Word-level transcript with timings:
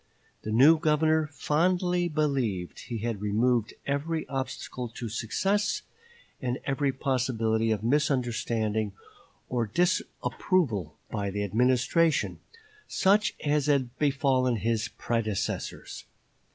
The 0.41 0.49
new 0.51 0.79
Governor 0.79 1.27
fondly 1.31 2.09
believed 2.09 2.79
he 2.79 2.97
had 3.05 3.21
removed 3.21 3.75
every 3.85 4.27
obstacle 4.29 4.89
to 4.89 5.07
success, 5.09 5.83
and 6.41 6.57
every 6.65 6.91
possibility 6.91 7.69
of 7.69 7.83
misunderstanding 7.83 8.93
or 9.47 9.67
disapproval 9.67 10.97
by 11.11 11.29
the 11.29 11.43
Administration, 11.43 12.39
such 12.87 13.35
as 13.45 13.67
had 13.67 13.95
befallen 13.99 14.55
his 14.55 14.87
predecessors. 14.87 16.05